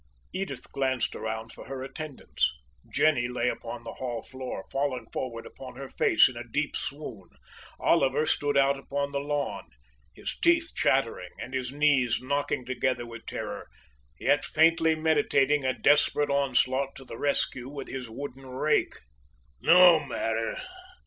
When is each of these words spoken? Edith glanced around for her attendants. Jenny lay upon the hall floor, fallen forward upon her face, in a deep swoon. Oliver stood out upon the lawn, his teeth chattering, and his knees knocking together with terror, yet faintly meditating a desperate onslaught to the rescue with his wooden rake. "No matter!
Edith 0.33 0.71
glanced 0.71 1.15
around 1.15 1.51
for 1.51 1.65
her 1.67 1.83
attendants. 1.83 2.51
Jenny 2.91 3.27
lay 3.27 3.49
upon 3.49 3.83
the 3.83 3.93
hall 3.93 4.23
floor, 4.23 4.65
fallen 4.71 5.05
forward 5.13 5.45
upon 5.45 5.75
her 5.75 5.87
face, 5.87 6.27
in 6.27 6.35
a 6.35 6.43
deep 6.43 6.75
swoon. 6.75 7.29
Oliver 7.79 8.25
stood 8.25 8.57
out 8.57 8.79
upon 8.79 9.11
the 9.11 9.19
lawn, 9.19 9.69
his 10.15 10.35
teeth 10.39 10.71
chattering, 10.75 11.29
and 11.39 11.53
his 11.53 11.71
knees 11.71 12.19
knocking 12.19 12.65
together 12.65 13.05
with 13.05 13.27
terror, 13.27 13.67
yet 14.19 14.43
faintly 14.43 14.95
meditating 14.95 15.63
a 15.63 15.77
desperate 15.79 16.31
onslaught 16.31 16.95
to 16.95 17.05
the 17.05 17.19
rescue 17.19 17.69
with 17.69 17.87
his 17.87 18.09
wooden 18.09 18.47
rake. 18.47 18.95
"No 19.61 19.99
matter! 19.99 20.57